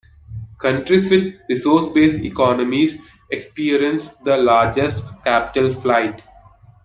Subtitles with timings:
[0.57, 2.97] Countries with resource-based economies
[3.29, 6.23] experience the largest capital flight.